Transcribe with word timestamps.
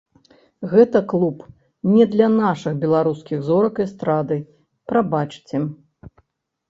Гэта 0.71 1.01
клуб 1.13 1.43
не 1.95 2.07
для 2.15 2.27
нашых 2.37 2.73
беларускіх 2.85 3.45
зорак 3.51 3.75
эстрады, 3.87 4.37
прабачце. 4.93 5.57